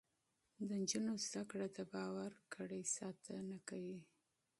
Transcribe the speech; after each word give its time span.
د 0.67 0.69
نجونو 0.81 1.13
زده 1.25 1.41
کړه 1.51 1.67
د 1.77 1.79
باور 1.93 2.31
کړۍ 2.53 2.83
ساتنه 2.97 3.57
کوي. 3.69 3.99